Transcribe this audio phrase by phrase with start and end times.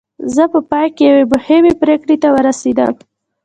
[0.35, 2.93] زه په پای کې یوې مهمې پرېکړې ته ورسېدم